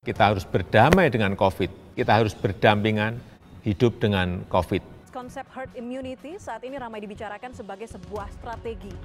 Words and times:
Kita 0.00 0.32
harus 0.32 0.48
berdamai 0.48 1.12
dengan 1.12 1.36
COVID. 1.36 1.92
Kita 1.92 2.16
harus 2.16 2.32
berdampingan 2.32 3.20
hidup 3.60 4.00
dengan 4.00 4.48
COVID. 4.48 5.12
Konsep 5.12 5.44
herd 5.52 5.68
immunity 5.76 6.40
saat 6.40 6.64
ini 6.64 6.80
ramai 6.80 7.04
dibicarakan 7.04 7.52
sebagai 7.52 7.84
sebuah 7.84 8.32
strategi. 8.32 8.96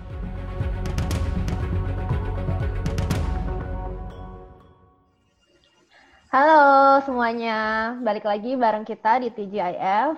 Halo 6.32 7.04
semuanya, 7.04 7.92
balik 8.00 8.24
lagi 8.24 8.56
bareng 8.56 8.88
kita 8.88 9.20
di 9.20 9.36
TGIF. 9.36 10.16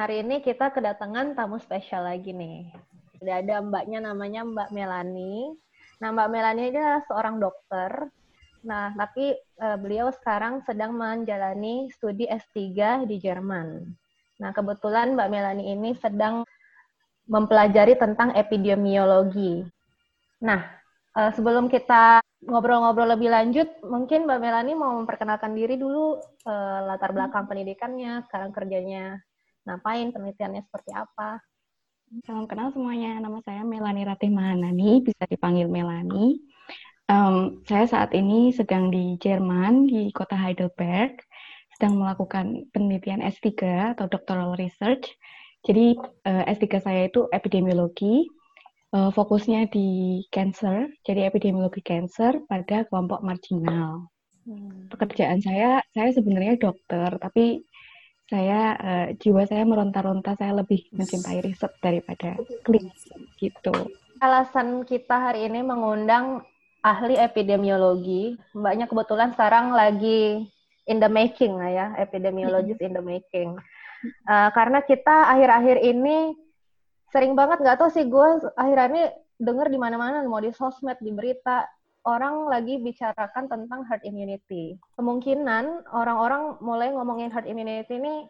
Hari 0.00 0.24
ini 0.24 0.40
kita 0.40 0.72
kedatangan 0.72 1.36
tamu 1.36 1.60
spesial 1.60 2.08
lagi 2.08 2.32
nih. 2.32 2.72
Sudah 3.20 3.44
ada 3.44 3.60
mbaknya 3.60 4.00
namanya 4.00 4.48
Mbak 4.48 4.72
Melani. 4.72 5.52
Nah, 6.00 6.08
Mbak 6.16 6.28
Melani 6.32 6.72
ini 6.72 6.80
adalah 6.80 7.04
seorang 7.04 7.36
dokter. 7.36 8.08
Nah, 8.64 8.96
tapi 8.96 9.36
uh, 9.60 9.76
beliau 9.76 10.08
sekarang 10.08 10.64
sedang 10.64 10.96
menjalani 10.96 11.92
studi 11.92 12.24
S3 12.24 13.04
di 13.04 13.20
Jerman. 13.20 13.92
Nah, 14.40 14.50
kebetulan 14.56 15.12
Mbak 15.12 15.28
Melani 15.28 15.68
ini 15.68 15.92
sedang 16.00 16.48
mempelajari 17.28 18.00
tentang 18.00 18.32
epidemiologi. 18.32 19.68
Nah, 20.40 20.64
uh, 21.12 21.28
sebelum 21.36 21.68
kita 21.68 22.24
ngobrol-ngobrol 22.48 23.20
lebih 23.20 23.28
lanjut, 23.28 23.68
mungkin 23.84 24.24
Mbak 24.24 24.40
Melani 24.40 24.72
mau 24.72 24.96
memperkenalkan 24.96 25.52
diri 25.52 25.76
dulu 25.76 26.16
uh, 26.48 26.78
latar 26.88 27.12
belakang 27.12 27.44
pendidikannya, 27.44 28.24
sekarang 28.24 28.48
kerjanya 28.56 29.20
ngapain, 29.70 30.10
penelitiannya 30.10 30.66
seperti 30.66 30.90
apa. 30.90 31.38
Salam 32.26 32.50
kenal 32.50 32.74
semuanya, 32.74 33.22
nama 33.22 33.38
saya 33.46 33.62
Melani 33.62 34.02
Ratih 34.02 34.34
Mahanani, 34.34 34.98
bisa 35.06 35.22
dipanggil 35.30 35.70
Melani. 35.70 36.42
Um, 37.06 37.62
saya 37.70 37.86
saat 37.86 38.10
ini 38.18 38.50
sedang 38.50 38.90
di 38.90 39.14
Jerman, 39.22 39.86
di 39.86 40.10
kota 40.10 40.34
Heidelberg, 40.34 41.22
sedang 41.78 42.02
melakukan 42.02 42.66
penelitian 42.74 43.22
S3 43.22 43.50
atau 43.94 44.10
doctoral 44.10 44.58
research. 44.58 45.06
Jadi 45.62 45.94
uh, 46.26 46.42
S3 46.50 46.66
saya 46.82 47.06
itu 47.06 47.30
epidemiologi, 47.30 48.26
uh, 48.90 49.14
fokusnya 49.14 49.70
di 49.70 50.20
cancer, 50.34 50.90
jadi 51.06 51.30
epidemiologi 51.30 51.78
cancer 51.78 52.42
pada 52.50 52.90
kelompok 52.90 53.22
marginal. 53.22 54.10
Hmm. 54.50 54.90
Pekerjaan 54.90 55.38
saya, 55.38 55.78
saya 55.94 56.10
sebenarnya 56.10 56.58
dokter, 56.58 57.22
tapi 57.22 57.62
saya 58.30 58.78
uh, 58.78 59.06
jiwa 59.18 59.42
saya 59.50 59.66
meronta-ronta 59.66 60.38
saya 60.38 60.62
lebih 60.62 60.86
mencintai 60.94 61.42
riset 61.42 61.74
daripada 61.82 62.38
klinis 62.62 63.10
gitu. 63.42 63.74
Alasan 64.22 64.86
kita 64.86 65.18
hari 65.18 65.50
ini 65.50 65.66
mengundang 65.66 66.46
ahli 66.86 67.18
epidemiologi, 67.18 68.38
mbaknya 68.54 68.86
kebetulan 68.86 69.34
sekarang 69.34 69.74
lagi 69.74 70.46
in 70.86 71.02
the 71.02 71.10
making 71.10 71.58
lah 71.58 71.70
ya, 71.74 71.86
epidemiologis 71.98 72.78
in 72.78 72.94
the 72.94 73.02
making. 73.02 73.58
Uh, 74.24 74.48
karena 74.54 74.80
kita 74.80 75.28
akhir-akhir 75.28 75.76
ini 75.82 76.32
sering 77.10 77.34
banget 77.34 77.60
nggak 77.60 77.76
tahu 77.82 77.90
sih 77.90 78.06
gue 78.06 78.28
akhir-akhir 78.54 78.92
ini 78.94 79.04
denger 79.36 79.66
di 79.68 79.78
mana-mana 79.80 80.22
mau 80.24 80.40
di 80.40 80.54
sosmed 80.54 80.96
di 81.02 81.10
berita 81.10 81.66
orang 82.08 82.48
lagi 82.48 82.80
bicarakan 82.80 83.44
tentang 83.50 83.84
herd 83.84 84.02
immunity. 84.08 84.76
Kemungkinan 84.96 85.92
orang-orang 85.92 86.56
mulai 86.64 86.88
ngomongin 86.96 87.28
herd 87.28 87.44
immunity 87.44 88.00
ini 88.00 88.24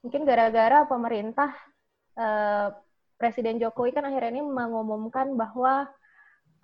mungkin 0.00 0.22
gara-gara 0.24 0.86
pemerintah 0.88 1.50
eh, 2.16 2.68
Presiden 3.16 3.56
Jokowi 3.56 3.96
kan 3.96 4.04
akhirnya 4.04 4.40
ini 4.40 4.44
mengumumkan 4.44 5.36
bahwa 5.36 5.88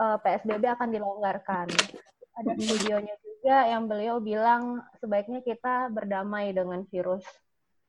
eh, 0.00 0.18
PSBB 0.24 0.64
akan 0.72 0.88
dilonggarkan. 0.92 1.68
Ada 2.32 2.56
videonya 2.56 3.12
juga 3.20 3.56
yang 3.68 3.84
beliau 3.84 4.16
bilang 4.16 4.80
sebaiknya 5.04 5.44
kita 5.44 5.92
berdamai 5.92 6.56
dengan 6.56 6.88
virus 6.88 7.24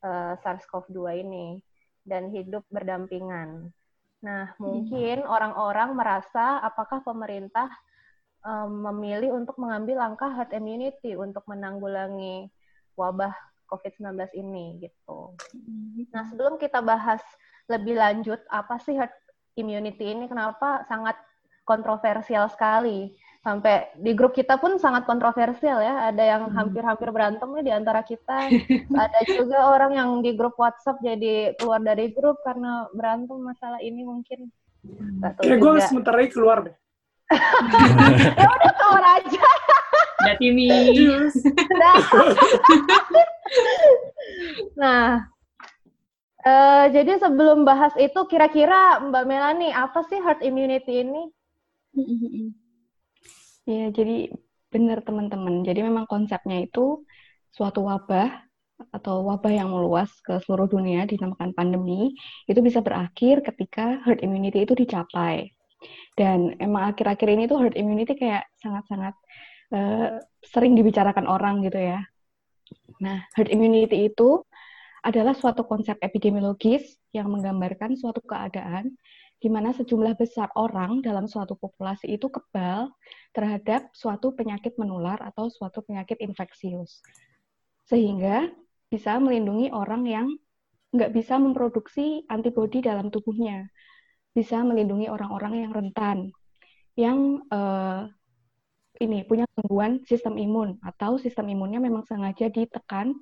eh, 0.04 0.36
SARS-CoV-2 0.44 1.00
ini 1.24 1.48
dan 2.04 2.28
hidup 2.28 2.68
berdampingan. 2.68 3.72
Nah, 4.24 4.56
mungkin 4.56 5.28
orang-orang 5.28 5.96
merasa 5.96 6.60
apakah 6.64 7.04
pemerintah 7.04 7.68
um, 8.44 8.92
memilih 8.92 9.34
untuk 9.34 9.58
mengambil 9.58 10.04
langkah 10.04 10.30
herd 10.30 10.52
immunity 10.54 11.16
untuk 11.16 11.44
menanggulangi 11.48 12.52
wabah 12.94 13.34
COVID-19 13.72 14.14
ini 14.38 14.86
gitu. 14.86 15.34
Nah, 16.14 16.24
sebelum 16.30 16.62
kita 16.62 16.84
bahas 16.86 17.24
lebih 17.66 17.98
lanjut 17.98 18.38
apa 18.52 18.78
sih 18.84 18.94
herd 18.94 19.16
immunity 19.58 20.14
ini? 20.14 20.30
Kenapa 20.30 20.86
sangat 20.86 21.18
kontroversial 21.66 22.52
sekali? 22.54 23.16
Sampai 23.44 23.92
di 24.00 24.16
grup 24.16 24.31
kita 24.31 24.56
pun 24.56 24.78
sangat 24.80 25.04
kontroversial 25.04 25.81
ya. 25.81 26.14
Ada 26.14 26.24
yang 26.38 26.44
hampir-hampir 26.54 27.10
berantem 27.10 27.50
nih 27.60 27.66
di 27.66 27.74
antara 27.74 28.06
kita. 28.06 28.48
Ada 29.04 29.20
juga 29.25 29.74
orang 29.74 29.92
yang 29.98 30.10
di 30.22 30.31
grup 30.38 30.56
WhatsApp 30.56 31.02
jadi 31.02 31.58
keluar 31.58 31.81
dari 31.81 32.14
grup 32.14 32.40
karena 32.46 32.88
berantem 32.94 33.42
masalah 33.42 33.81
ini 33.81 34.06
mungkin. 34.06 34.48
Kayak 35.40 35.60
gue 35.64 35.74
sementara 35.88 36.20
ini 36.22 36.31
keluar 36.31 36.68
deh 36.68 36.75
ya 38.39 38.47
udah 38.47 38.73
keluar 38.77 39.05
aja. 39.19 39.45
Udah 40.23 40.35
Timi. 40.39 40.71
nah, 44.79 45.27
uh, 46.47 46.85
jadi 46.89 47.19
sebelum 47.19 47.67
bahas 47.67 47.94
itu, 47.99 48.19
kira-kira 48.29 49.03
Mbak 49.03 49.23
Melani, 49.27 49.69
apa 49.75 50.05
sih 50.07 50.19
herd 50.21 50.39
immunity 50.45 51.03
ini? 51.03 51.23
Ya, 53.67 53.91
jadi 53.91 54.31
benar 54.73 55.05
teman-teman. 55.05 55.61
Jadi 55.61 55.85
memang 55.85 56.09
konsepnya 56.09 56.65
itu 56.65 57.05
suatu 57.53 57.85
wabah 57.85 58.44
atau 58.89 59.23
wabah 59.23 59.53
yang 59.53 59.69
meluas 59.69 60.09
ke 60.25 60.41
seluruh 60.44 60.67
dunia 60.67 61.05
dinamakan 61.05 61.53
pandemi 61.53 62.17
itu 62.50 62.59
bisa 62.59 62.81
berakhir 62.81 63.45
ketika 63.45 64.01
herd 64.03 64.19
immunity 64.25 64.65
itu 64.65 64.73
dicapai. 64.73 65.53
Dan 66.13 66.55
emang 66.61 66.94
akhir-akhir 66.94 67.27
ini 67.29 67.44
tuh 67.49 67.59
herd 67.61 67.75
immunity 67.75 68.13
kayak 68.13 68.45
sangat-sangat 68.61 69.16
uh, 69.73 70.21
sering 70.45 70.77
dibicarakan 70.77 71.25
orang 71.25 71.63
gitu 71.66 71.79
ya. 71.79 71.99
Nah, 73.01 73.25
herd 73.35 73.49
immunity 73.49 74.09
itu 74.09 74.41
adalah 75.03 75.35
suatu 75.35 75.67
konsep 75.67 75.99
epidemiologis 75.99 76.95
yang 77.11 77.27
menggambarkan 77.27 77.99
suatu 77.99 78.23
keadaan 78.23 78.95
di 79.44 79.51
mana 79.51 79.75
sejumlah 79.75 80.16
besar 80.16 80.47
orang 80.55 81.03
dalam 81.03 81.27
suatu 81.27 81.59
populasi 81.59 82.15
itu 82.15 82.31
kebal 82.31 82.88
terhadap 83.35 83.91
suatu 83.91 84.31
penyakit 84.31 84.79
menular 84.79 85.19
atau 85.19 85.51
suatu 85.51 85.83
penyakit 85.83 86.15
infeksius. 86.23 87.03
Sehingga 87.83 88.47
bisa 88.88 89.19
melindungi 89.19 89.67
orang 89.75 90.07
yang 90.07 90.27
nggak 90.95 91.11
bisa 91.11 91.35
memproduksi 91.35 92.23
antibodi 92.31 92.79
dalam 92.79 93.11
tubuhnya 93.11 93.67
bisa 94.33 94.61
melindungi 94.66 95.07
orang-orang 95.07 95.66
yang 95.66 95.71
rentan, 95.71 96.17
yang 96.97 97.41
uh, 97.53 98.09
ini 99.01 99.25
punya 99.25 99.45
gangguan 99.57 100.01
sistem 100.05 100.38
imun 100.38 100.77
atau 100.85 101.17
sistem 101.17 101.49
imunnya 101.49 101.81
memang 101.81 102.06
sengaja 102.06 102.50
ditekan 102.50 103.13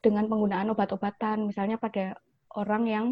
dengan 0.00 0.28
penggunaan 0.28 0.72
obat-obatan, 0.72 1.48
misalnya 1.48 1.80
pada 1.80 2.16
orang 2.56 2.82
yang 2.88 3.06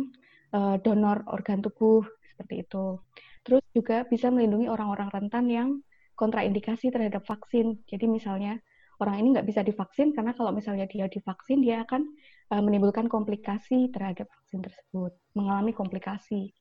uh, 0.53 0.77
donor 0.81 1.25
organ 1.29 1.65
tubuh 1.65 2.05
seperti 2.25 2.65
itu. 2.65 3.01
Terus 3.45 3.65
juga 3.77 4.09
bisa 4.09 4.33
melindungi 4.33 4.69
orang-orang 4.69 5.09
rentan 5.13 5.47
yang 5.49 5.69
kontraindikasi 6.17 6.89
terhadap 6.89 7.27
vaksin. 7.29 7.85
Jadi 7.85 8.09
misalnya 8.09 8.57
orang 9.03 9.21
ini 9.21 9.37
nggak 9.37 9.49
bisa 9.49 9.61
divaksin 9.61 10.15
karena 10.15 10.33
kalau 10.33 10.55
misalnya 10.55 10.87
dia 10.87 11.11
divaksin 11.11 11.61
dia 11.61 11.83
akan 11.85 12.09
uh, 12.55 12.63
menimbulkan 12.63 13.11
komplikasi 13.11 13.91
terhadap 13.91 14.31
vaksin 14.31 14.65
tersebut, 14.65 15.13
mengalami 15.37 15.75
komplikasi. 15.75 16.55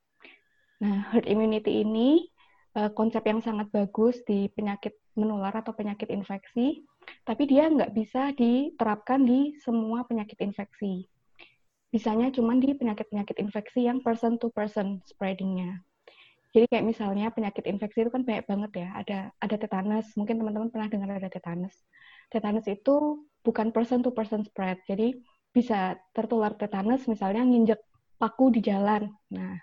Nah, 0.83 1.15
herd 1.15 1.25
immunity 1.31 1.79
ini 1.79 2.27
uh, 2.75 2.91
konsep 2.91 3.23
yang 3.23 3.39
sangat 3.39 3.71
bagus 3.71 4.19
di 4.27 4.51
penyakit 4.51 4.99
menular 5.15 5.55
atau 5.55 5.71
penyakit 5.71 6.11
infeksi, 6.11 6.83
tapi 7.23 7.47
dia 7.47 7.71
nggak 7.71 7.95
bisa 7.95 8.35
diterapkan 8.35 9.23
di 9.23 9.55
semua 9.63 10.03
penyakit 10.03 10.35
infeksi. 10.43 11.07
Bisanya 11.93 12.33
cuma 12.33 12.57
di 12.57 12.73
penyakit-penyakit 12.73 13.37
infeksi 13.37 13.85
yang 13.85 14.01
person 14.01 14.41
to 14.41 14.49
person 14.51 14.99
spreading-nya. 15.05 15.79
Jadi 16.53 16.69
kayak 16.69 16.85
misalnya 16.85 17.33
penyakit 17.33 17.65
infeksi 17.65 18.05
itu 18.05 18.11
kan 18.13 18.25
banyak 18.25 18.45
banget 18.45 18.71
ya. 18.85 18.89
Ada 18.97 19.19
ada 19.41 19.55
tetanus. 19.57 20.09
Mungkin 20.13 20.37
teman-teman 20.37 20.69
pernah 20.69 20.89
dengar 20.89 21.09
ada 21.17 21.29
tetanus. 21.29 21.73
Tetanus 22.29 22.65
itu 22.69 23.25
bukan 23.41 23.73
person 23.73 24.05
to 24.05 24.13
person 24.13 24.45
spread. 24.45 24.81
Jadi 24.85 25.17
bisa 25.53 25.97
tertular 26.13 26.53
tetanus 26.57 27.05
misalnya 27.05 27.45
nginjek 27.45 27.81
paku 28.17 28.53
di 28.53 28.61
jalan. 28.61 29.09
Nah, 29.33 29.57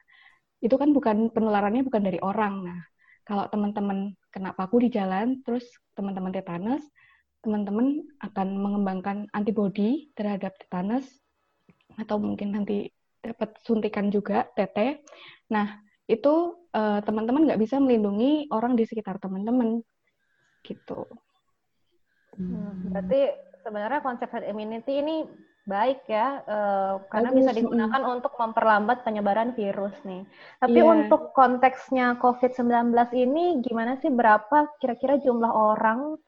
itu 0.61 0.77
kan 0.77 0.93
bukan 0.93 1.33
penularannya 1.33 1.85
bukan 1.85 2.03
dari 2.05 2.21
orang. 2.21 2.65
Nah, 2.69 2.81
kalau 3.25 3.49
teman-teman 3.49 4.13
kena 4.33 4.53
paku 4.53 4.85
di 4.85 4.89
jalan, 4.93 5.41
terus 5.45 5.65
teman-teman 5.97 6.33
tetanus, 6.33 6.85
teman-teman 7.41 8.05
akan 8.21 8.49
mengembangkan 8.61 9.19
antibodi 9.33 10.13
terhadap 10.13 10.53
tetanus 10.61 11.09
atau 11.97 12.21
mungkin 12.21 12.53
nanti 12.53 12.93
dapat 13.21 13.57
suntikan 13.65 14.13
juga 14.13 14.49
TT. 14.57 15.01
Nah, 15.53 15.81
itu 16.09 16.67
uh, 16.75 17.01
teman-teman 17.05 17.49
nggak 17.49 17.61
bisa 17.61 17.81
melindungi 17.81 18.49
orang 18.53 18.77
di 18.77 18.85
sekitar 18.85 19.21
teman-teman 19.21 19.81
gitu. 20.65 21.09
Hmm, 22.37 22.93
berarti 22.93 23.21
sebenarnya 23.65 24.01
konsep 24.01 24.29
herd 24.33 24.49
immunity 24.49 25.01
ini 25.01 25.29
baik 25.71 26.11
ya 26.11 26.43
uh, 26.51 26.99
karena 27.07 27.31
bisa 27.31 27.55
digunakan 27.55 28.03
untuk 28.11 28.35
memperlambat 28.35 29.07
penyebaran 29.07 29.55
virus 29.55 29.95
nih. 30.03 30.27
Tapi 30.59 30.81
yeah. 30.83 30.91
untuk 30.91 31.31
konteksnya 31.31 32.19
COVID-19 32.19 32.91
ini 33.15 33.63
gimana 33.63 33.95
sih 34.03 34.11
berapa 34.11 34.75
kira-kira 34.83 35.23
jumlah 35.23 35.49
orang 35.55 36.19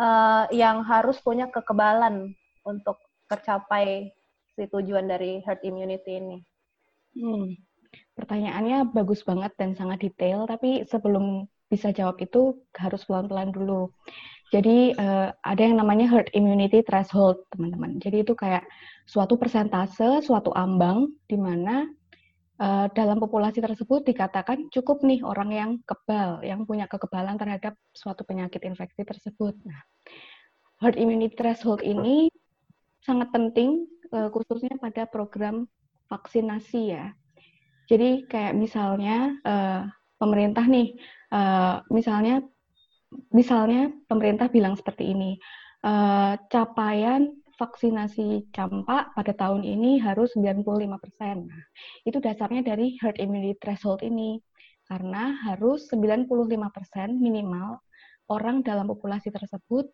uh, 0.00 0.48
yang 0.48 0.80
harus 0.88 1.20
punya 1.20 1.52
kekebalan 1.52 2.32
untuk 2.64 2.96
tercapai 3.28 4.16
si 4.56 4.64
tujuan 4.64 5.04
dari 5.04 5.44
herd 5.44 5.60
immunity 5.60 6.16
ini? 6.16 6.38
Hmm. 7.20 7.52
Pertanyaannya 8.16 8.92
bagus 8.92 9.20
banget 9.24 9.52
dan 9.60 9.76
sangat 9.76 10.00
detail, 10.04 10.48
tapi 10.48 10.84
sebelum 10.88 11.48
bisa 11.70 11.94
jawab 11.94 12.18
itu 12.18 12.58
harus 12.74 13.06
pelan-pelan 13.06 13.54
dulu. 13.54 13.94
Jadi 14.50 14.98
uh, 14.98 15.30
ada 15.46 15.62
yang 15.62 15.78
namanya 15.78 16.10
herd 16.10 16.26
immunity 16.34 16.82
threshold, 16.82 17.46
teman-teman. 17.54 18.02
Jadi 18.02 18.26
itu 18.26 18.34
kayak 18.34 18.66
suatu 19.06 19.38
persentase, 19.38 20.26
suatu 20.26 20.50
ambang 20.58 21.14
di 21.30 21.38
mana 21.38 21.86
uh, 22.58 22.90
dalam 22.90 23.22
populasi 23.22 23.62
tersebut 23.62 24.02
dikatakan 24.02 24.66
cukup 24.74 25.06
nih 25.06 25.22
orang 25.22 25.50
yang 25.54 25.70
kebal, 25.86 26.42
yang 26.42 26.66
punya 26.66 26.90
kekebalan 26.90 27.38
terhadap 27.38 27.78
suatu 27.94 28.26
penyakit 28.26 28.66
infeksi 28.66 29.06
tersebut. 29.06 29.54
Nah, 29.62 29.80
herd 30.82 30.98
immunity 30.98 31.38
threshold 31.38 31.86
ini 31.86 32.26
sangat 33.06 33.30
penting 33.30 33.86
uh, 34.10 34.28
khususnya 34.34 34.74
pada 34.82 35.06
program 35.06 35.70
vaksinasi 36.10 36.98
ya. 36.98 37.14
Jadi 37.86 38.26
kayak 38.26 38.54
misalnya 38.54 39.34
uh, 39.46 39.82
pemerintah 40.18 40.66
nih, 40.66 40.94
uh, 41.34 41.82
misalnya 41.90 42.42
misalnya 43.30 43.90
pemerintah 44.06 44.46
bilang 44.50 44.78
seperti 44.78 45.10
ini, 45.14 45.36
uh, 45.84 46.38
capaian 46.48 47.30
vaksinasi 47.60 48.48
campak 48.56 49.12
pada 49.12 49.32
tahun 49.36 49.68
ini 49.68 50.00
harus 50.00 50.32
95 50.32 50.96
persen. 50.96 51.44
Nah, 51.44 51.64
itu 52.08 52.16
dasarnya 52.16 52.64
dari 52.64 52.96
herd 52.96 53.20
immunity 53.20 53.58
threshold 53.60 54.00
ini, 54.00 54.40
karena 54.88 55.36
harus 55.44 55.86
95 55.92 56.26
persen 56.72 57.20
minimal 57.20 57.78
orang 58.32 58.64
dalam 58.64 58.88
populasi 58.88 59.28
tersebut 59.28 59.86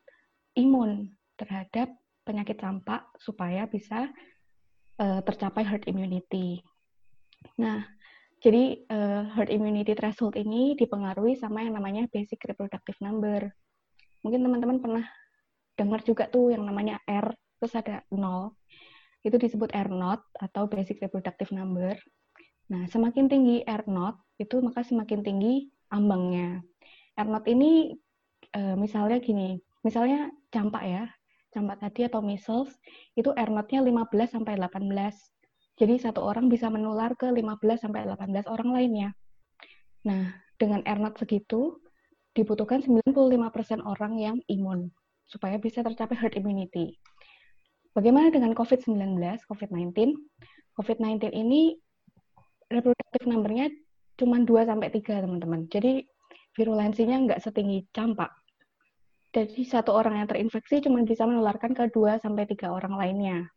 imun 0.56 1.10
terhadap 1.36 1.90
penyakit 2.22 2.56
campak 2.56 3.04
supaya 3.18 3.66
bisa 3.66 4.08
uh, 5.02 5.20
tercapai 5.26 5.66
herd 5.66 5.84
immunity. 5.90 6.62
Nah, 7.60 7.84
jadi 8.44 8.84
uh, 8.92 9.32
herd 9.32 9.48
immunity 9.48 9.96
threshold 9.96 10.36
ini 10.36 10.76
dipengaruhi 10.76 11.40
sama 11.40 11.64
yang 11.64 11.80
namanya 11.80 12.04
basic 12.12 12.44
reproductive 12.44 12.98
number. 13.00 13.48
Mungkin 14.20 14.44
teman-teman 14.44 14.78
pernah 14.82 15.04
dengar 15.76 16.04
juga 16.04 16.28
tuh 16.28 16.52
yang 16.52 16.64
namanya 16.68 17.00
R, 17.08 17.32
terus 17.60 17.72
ada 17.72 18.04
0. 18.12 18.52
Itu 19.24 19.40
disebut 19.40 19.72
R 19.72 19.88
not 19.88 20.20
atau 20.36 20.68
basic 20.68 21.00
reproductive 21.00 21.48
number. 21.52 21.96
Nah, 22.68 22.84
semakin 22.90 23.30
tinggi 23.30 23.64
R 23.64 23.88
not, 23.88 24.20
itu 24.36 24.60
maka 24.60 24.84
semakin 24.84 25.24
tinggi 25.24 25.72
ambangnya. 25.88 26.60
R 27.16 27.28
not 27.28 27.48
ini 27.48 27.96
uh, 28.52 28.76
misalnya 28.76 29.16
gini, 29.22 29.56
misalnya 29.80 30.28
campak 30.52 30.84
ya, 30.84 31.04
campak 31.56 31.80
tadi 31.80 32.04
atau 32.04 32.20
measles, 32.20 32.76
itu 33.16 33.32
R 33.32 33.48
not-nya 33.48 33.80
15 33.80 34.36
sampai 34.36 34.60
18 34.60 35.35
jadi 35.76 36.00
satu 36.00 36.24
orang 36.24 36.48
bisa 36.48 36.72
menular 36.72 37.12
ke 37.20 37.28
15 37.28 37.84
sampai 37.84 38.08
18 38.08 38.48
orang 38.48 38.68
lainnya. 38.72 39.08
Nah, 40.08 40.32
dengan 40.56 40.80
R0 40.88 41.20
segitu 41.20 41.84
dibutuhkan 42.32 42.80
95% 42.80 43.84
orang 43.84 44.16
yang 44.16 44.36
imun 44.48 44.88
supaya 45.28 45.60
bisa 45.60 45.84
tercapai 45.84 46.16
herd 46.16 46.34
immunity. 46.40 46.96
Bagaimana 47.92 48.32
dengan 48.32 48.52
COVID-19, 48.52 49.20
COVID-19? 49.48 50.16
COVID-19 50.76 51.32
ini 51.32 51.76
reproductive 52.68 53.24
number-nya 53.24 53.72
cuma 54.16 54.40
2 54.40 54.68
sampai 54.68 54.88
3, 54.92 55.24
teman-teman. 55.24 55.68
Jadi 55.68 56.04
virulensinya 56.56 57.16
nggak 57.24 57.40
setinggi 57.40 57.88
campak. 57.92 58.32
Jadi 59.32 59.64
satu 59.68 59.92
orang 59.92 60.24
yang 60.24 60.28
terinfeksi 60.28 60.80
cuma 60.80 61.04
bisa 61.04 61.28
menularkan 61.28 61.76
ke 61.76 61.92
2 61.92 62.20
sampai 62.20 62.48
3 62.48 62.72
orang 62.72 62.96
lainnya. 62.96 63.48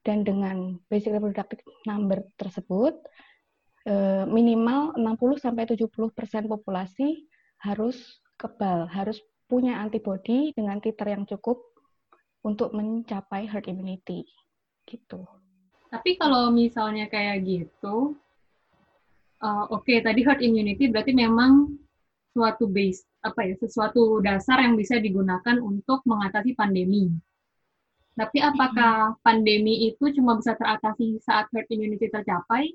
Dan 0.00 0.24
dengan 0.24 0.80
basic 0.88 1.12
reproductive 1.12 1.60
number 1.84 2.24
tersebut, 2.40 2.96
eh, 3.84 4.24
minimal 4.24 4.96
60-70% 4.96 6.48
populasi 6.48 7.28
harus 7.60 8.20
kebal, 8.40 8.88
harus 8.88 9.20
punya 9.44 9.76
antibodi 9.82 10.56
dengan 10.56 10.80
titer 10.80 11.12
yang 11.12 11.28
cukup 11.28 11.60
untuk 12.40 12.72
mencapai 12.72 13.44
herd 13.44 13.68
immunity. 13.68 14.24
Gitu. 14.88 15.20
Tapi 15.90 16.16
kalau 16.16 16.48
misalnya 16.54 17.10
kayak 17.10 17.44
gitu, 17.44 18.14
uh, 19.42 19.66
oke 19.68 19.84
okay, 19.84 20.00
tadi 20.00 20.22
herd 20.22 20.40
immunity 20.40 20.88
berarti 20.88 21.12
memang 21.12 21.76
suatu 22.30 22.70
base 22.70 23.02
apa 23.20 23.42
ya 23.42 23.54
sesuatu 23.58 24.22
dasar 24.22 24.62
yang 24.62 24.78
bisa 24.78 24.96
digunakan 25.02 25.58
untuk 25.60 26.00
mengatasi 26.06 26.54
pandemi. 26.54 27.10
Tapi 28.18 28.38
apakah 28.42 29.16
pandemi 29.22 29.88
itu 29.90 30.10
cuma 30.18 30.36
bisa 30.36 30.58
teratasi 30.58 31.22
saat 31.22 31.46
herd 31.54 31.68
immunity 31.70 32.10
tercapai, 32.10 32.74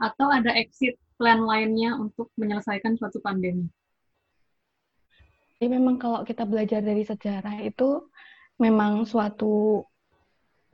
atau 0.00 0.26
ada 0.30 0.50
exit 0.56 0.98
plan 1.14 1.38
lainnya 1.42 1.94
untuk 1.94 2.30
menyelesaikan 2.34 2.98
suatu 2.98 3.22
pandemi? 3.22 3.70
Jadi 5.58 5.68
memang 5.70 5.96
kalau 5.96 6.26
kita 6.26 6.42
belajar 6.44 6.82
dari 6.82 7.06
sejarah 7.06 7.62
itu 7.62 8.10
memang 8.58 9.06
suatu 9.06 9.86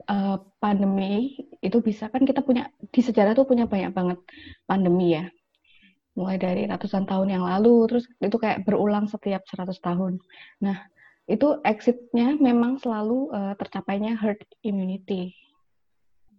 uh, 0.09 0.37
pandemi 0.57 1.37
itu 1.61 1.77
bisa 1.79 2.09
kan 2.09 2.25
kita 2.25 2.41
punya 2.41 2.67
di 2.89 3.01
sejarah 3.01 3.37
tuh 3.37 3.45
punya 3.45 3.69
banyak 3.69 3.93
banget 3.93 4.19
pandemi 4.65 5.15
ya 5.17 5.29
mulai 6.11 6.35
dari 6.35 6.67
ratusan 6.67 7.07
tahun 7.07 7.39
yang 7.39 7.43
lalu 7.47 7.87
terus 7.87 8.05
itu 8.19 8.35
kayak 8.35 8.67
berulang 8.67 9.07
setiap 9.07 9.47
100 9.47 9.79
tahun. 9.79 10.19
Nah, 10.59 10.83
itu 11.29 11.47
exitnya 11.61 12.33
memang 12.37 12.81
selalu 12.81 13.29
uh, 13.31 13.53
tercapainya 13.55 14.17
herd 14.17 14.41
immunity 14.65 15.35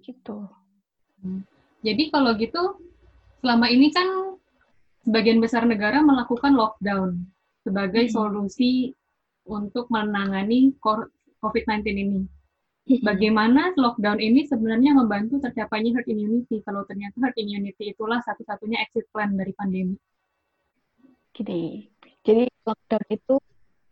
gitu. 0.03 0.51
Hmm. 1.23 1.47
Jadi 1.87 2.11
kalau 2.11 2.35
gitu 2.35 2.83
selama 3.43 3.71
ini 3.71 3.95
kan 3.95 4.39
sebagian 5.07 5.39
besar 5.39 5.67
negara 5.67 6.03
melakukan 6.03 6.55
lockdown 6.55 7.23
sebagai 7.63 8.11
hmm. 8.11 8.13
solusi 8.13 8.91
untuk 9.47 9.87
menangani 9.91 10.75
COVID-19 11.43 11.83
ini. 11.87 12.21
Hmm. 12.23 13.03
Bagaimana 13.07 13.71
lockdown 13.79 14.19
ini 14.19 14.47
sebenarnya 14.51 14.99
membantu 14.99 15.39
tercapainya 15.39 15.95
herd 15.95 16.11
immunity 16.11 16.59
kalau 16.67 16.83
ternyata 16.87 17.15
herd 17.23 17.39
immunity 17.39 17.95
itulah 17.95 18.19
satu-satunya 18.27 18.83
exit 18.83 19.07
plan 19.15 19.31
dari 19.39 19.55
pandemi? 19.55 19.95
Gini, 21.33 21.89
jadi 22.21 22.45
lockdown 22.67 23.07
itu 23.09 23.35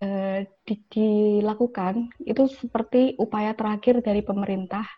Eh, 0.01 0.49
di, 0.65 0.81
dilakukan 0.89 2.09
itu 2.25 2.49
seperti 2.49 3.21
upaya 3.21 3.53
terakhir 3.53 4.01
dari 4.01 4.25
pemerintah 4.25 4.89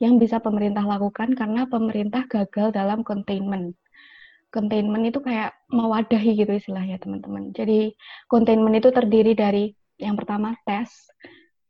yang 0.00 0.16
bisa 0.16 0.40
pemerintah 0.40 0.80
lakukan 0.80 1.36
karena 1.36 1.68
pemerintah 1.68 2.24
gagal 2.24 2.72
dalam 2.72 3.04
containment. 3.04 3.76
Containment 4.48 5.12
itu 5.12 5.20
kayak 5.20 5.52
mewadahi 5.68 6.40
gitu 6.40 6.56
istilahnya 6.56 6.96
teman-teman. 6.96 7.52
Jadi 7.52 7.92
containment 8.32 8.80
itu 8.80 8.88
terdiri 8.88 9.36
dari 9.36 9.76
yang 10.00 10.16
pertama 10.16 10.56
tes, 10.64 10.88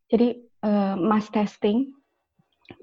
jadi 0.06 0.38
uh, 0.62 0.94
mass 0.94 1.26
testing, 1.34 1.90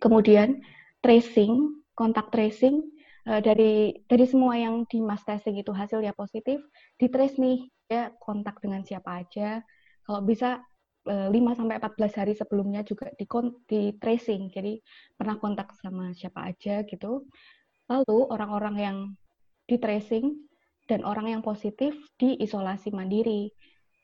kemudian 0.03 0.60
tracing, 1.00 1.79
kontak 1.95 2.27
tracing 2.27 2.83
uh, 3.31 3.39
dari 3.39 4.03
dari 4.12 4.25
semua 4.27 4.60
yang 4.60 4.83
di 4.91 5.00
mass 5.00 5.24
testing 5.24 5.63
itu 5.63 5.72
hasilnya 5.72 6.12
positif, 6.12 6.60
di 7.00 7.07
trace 7.07 7.39
nih 7.39 7.72
ya 7.88 8.12
kontak 8.19 8.60
dengan 8.60 8.83
siapa 8.83 9.24
aja, 9.24 9.63
kalau 10.03 10.22
bisa 10.24 10.63
5 11.03 11.31
eh, 11.36 11.55
sampai 11.55 11.75
14 11.83 12.19
hari 12.19 12.33
sebelumnya 12.33 12.81
juga 12.88 13.12
di, 13.19 13.27
di 13.67 13.81
tracing. 14.00 14.48
Jadi 14.48 14.79
pernah 15.19 15.36
kontak 15.36 15.75
sama 15.75 16.15
siapa 16.15 16.48
aja 16.48 16.88
gitu. 16.88 17.27
Lalu 17.91 18.17
orang-orang 18.31 18.75
yang 18.79 18.98
di 19.67 19.75
tracing 19.75 20.31
dan 20.88 21.03
orang 21.03 21.31
yang 21.31 21.41
positif 21.43 21.95
diisolasi 22.19 22.91
mandiri 22.95 23.51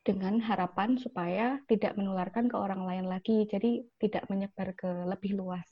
dengan 0.04 0.40
harapan 0.40 0.96
supaya 0.96 1.60
tidak 1.68 1.96
menularkan 2.00 2.48
ke 2.48 2.56
orang 2.56 2.88
lain 2.88 3.06
lagi, 3.08 3.44
jadi 3.48 3.84
tidak 4.00 4.28
menyebar 4.32 4.72
ke 4.76 4.88
lebih 5.08 5.36
luas. 5.36 5.68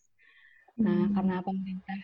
Nah, 0.77 1.07
hmm. 1.07 1.13
karena 1.15 1.35
pemerintah 1.41 1.99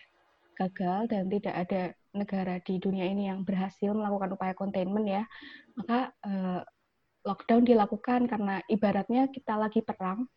gagal 0.54 1.00
dan 1.10 1.22
tidak 1.28 1.54
ada 1.54 1.82
negara 2.14 2.56
di 2.62 2.78
dunia 2.80 3.06
ini 3.06 3.28
yang 3.28 3.44
berhasil 3.44 3.90
melakukan 3.92 4.34
upaya 4.34 4.54
containment 4.56 5.06
ya, 5.06 5.22
maka 5.76 6.10
eh, 6.24 6.60
lockdown 7.24 7.64
dilakukan 7.64 8.28
karena 8.28 8.60
ibaratnya 8.68 9.32
kita 9.32 9.56
lagi 9.56 9.80
perang, 9.80 10.28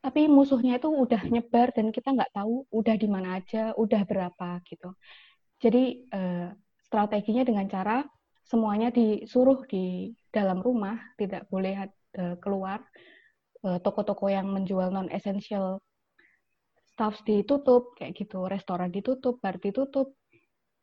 tapi 0.00 0.30
musuhnya 0.30 0.78
itu 0.78 0.86
udah 0.86 1.22
nyebar 1.26 1.74
dan 1.74 1.90
kita 1.90 2.14
nggak 2.14 2.32
tahu 2.32 2.62
udah 2.70 2.94
di 2.94 3.08
mana 3.10 3.42
aja, 3.42 3.74
udah 3.74 4.02
berapa 4.06 4.62
gitu. 4.64 4.94
Jadi 5.58 6.06
eh, 6.06 6.48
strateginya 6.86 7.42
dengan 7.42 7.66
cara 7.66 8.06
semuanya 8.46 8.94
disuruh 8.94 9.66
di 9.66 10.14
dalam 10.30 10.62
rumah, 10.62 10.94
tidak 11.18 11.50
boleh 11.50 11.90
uh, 12.16 12.36
keluar. 12.38 12.80
Uh, 13.66 13.82
toko-toko 13.82 14.30
yang 14.30 14.46
menjual 14.46 14.94
non 14.94 15.10
essential 15.10 15.82
stuff 16.86 17.18
ditutup 17.26 17.98
kayak 17.98 18.14
gitu, 18.14 18.46
restoran 18.46 18.94
ditutup, 18.94 19.42
bar 19.42 19.58
ditutup. 19.58 20.14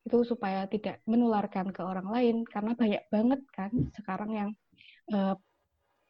Itu 0.04 0.28
supaya 0.28 0.68
tidak 0.68 1.00
menularkan 1.08 1.72
ke 1.72 1.80
orang 1.80 2.12
lain 2.12 2.36
karena 2.44 2.76
banyak 2.76 3.04
banget 3.08 3.42
kan 3.56 3.72
sekarang 3.96 4.32
yang 4.36 4.50
uh, 5.12 5.34
eh, 5.34 5.36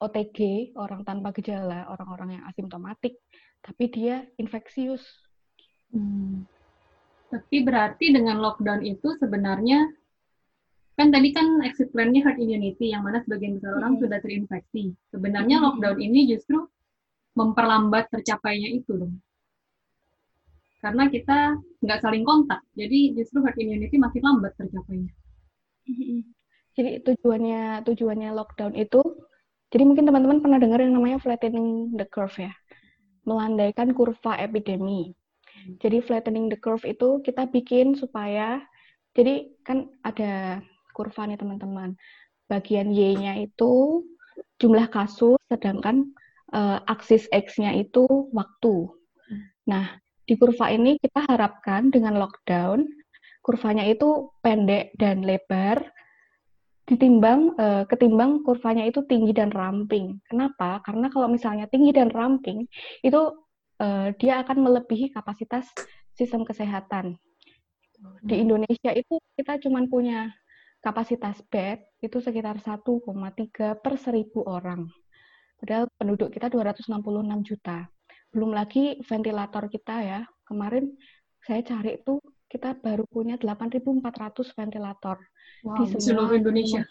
OTG, 0.03 0.39
orang 0.75 1.07
tanpa 1.07 1.31
gejala, 1.31 1.87
orang-orang 1.87 2.37
yang 2.39 2.43
asimptomatik, 2.51 3.23
tapi 3.63 3.87
dia 3.87 4.27
infeksius. 4.35 5.01
Hmm. 5.95 6.43
Tapi 7.31 7.63
berarti 7.63 8.11
dengan 8.11 8.43
lockdown 8.43 8.83
itu 8.83 9.15
sebenarnya 9.17 9.87
kan 10.93 11.09
tadi 11.09 11.33
kan 11.33 11.57
exit 11.65 11.89
plan-nya 11.89 12.21
herd 12.21 12.37
immunity 12.37 12.93
yang 12.93 13.01
mana 13.01 13.23
sebagian 13.25 13.57
besar 13.57 13.79
orang 13.79 13.97
hmm. 13.97 14.01
sudah 14.03 14.19
terinfeksi. 14.19 14.83
Sebenarnya 15.09 15.57
hmm. 15.57 15.65
lockdown 15.65 15.97
ini 16.03 16.29
justru 16.29 16.67
memperlambat 17.33 18.11
tercapainya 18.13 18.69
itu 18.75 18.93
dong. 18.93 19.17
Karena 20.83 21.07
kita 21.07 21.55
nggak 21.79 21.99
saling 22.03 22.27
kontak, 22.27 22.59
jadi 22.75 23.15
justru 23.15 23.39
herd 23.39 23.55
immunity 23.55 23.95
makin 23.95 24.21
lambat 24.21 24.51
tercapainya. 24.59 25.15
Hmm. 25.87 26.32
Jadi 26.73 27.05
tujuannya 27.05 27.85
tujuannya 27.85 28.29
lockdown 28.33 28.73
itu, 28.73 29.01
jadi 29.69 29.85
mungkin 29.85 30.09
teman-teman 30.09 30.41
pernah 30.41 30.57
dengar 30.57 30.81
yang 30.81 30.97
namanya 30.97 31.21
flattening 31.21 31.93
the 31.93 32.05
curve 32.09 32.33
ya, 32.41 32.49
melandaikan 33.29 33.93
kurva 33.93 34.41
epidemi. 34.41 35.13
Hmm. 35.45 35.77
Jadi 35.77 36.01
flattening 36.01 36.49
the 36.49 36.57
curve 36.57 36.81
itu 36.81 37.21
kita 37.21 37.45
bikin 37.45 37.93
supaya 37.93 38.57
jadi 39.13 39.53
kan 39.61 39.85
ada 40.01 40.65
kurva 40.97 41.29
nih 41.29 41.37
teman-teman. 41.37 41.93
Bagian 42.49 42.89
Y-nya 42.89 43.37
itu 43.37 44.01
jumlah 44.57 44.89
kasus, 44.89 45.37
sedangkan 45.53 46.09
uh, 46.49 46.81
aksis 46.89 47.29
X-nya 47.29 47.77
itu 47.77 48.09
waktu. 48.33 48.89
Nah, 49.69 50.01
di 50.25 50.33
kurva 50.35 50.73
ini 50.73 50.97
kita 50.97 51.23
harapkan 51.29 51.93
dengan 51.93 52.17
lockdown, 52.17 52.83
kurvanya 53.45 53.85
itu 53.85 54.33
pendek 54.41 54.97
dan 54.97 55.21
lebar, 55.21 55.92
ditimbang 56.83 57.55
uh, 57.55 57.83
ketimbang 57.87 58.43
kurvanya 58.43 58.83
itu 58.83 59.03
tinggi 59.07 59.31
dan 59.31 59.49
ramping. 59.55 60.19
Kenapa? 60.27 60.83
Karena 60.83 61.07
kalau 61.07 61.31
misalnya 61.31 61.65
tinggi 61.71 61.95
dan 61.95 62.11
ramping, 62.11 62.67
itu 62.99 63.21
uh, 63.79 64.11
dia 64.19 64.43
akan 64.43 64.57
melebihi 64.59 65.15
kapasitas 65.15 65.71
sistem 66.11 66.43
kesehatan. 66.43 67.15
Di 68.19 68.43
Indonesia 68.43 68.91
itu 68.91 69.15
kita 69.39 69.63
cuma 69.63 69.87
punya 69.87 70.27
kapasitas 70.83 71.39
bed 71.47 71.79
itu 72.03 72.19
sekitar 72.19 72.59
1,3 72.59 72.83
per 73.79 73.93
seribu 73.95 74.43
orang. 74.43 74.91
Padahal 75.55 75.87
penduduk 75.95 76.35
kita 76.35 76.51
266 76.51 76.99
juta. 77.47 77.87
Belum 78.35 78.51
lagi 78.51 78.99
ventilator 79.07 79.71
kita 79.71 79.95
ya. 80.03 80.19
Kemarin 80.43 80.91
saya 81.39 81.63
cari 81.63 82.03
itu 82.03 82.19
kita 82.53 82.77
baru 82.77 83.01
punya 83.09 83.33
8.400 83.41 84.53
ventilator 84.53 85.17
wow, 85.65 85.73
di, 85.81 85.97
seluruh 85.97 86.37
Indonesia. 86.37 86.85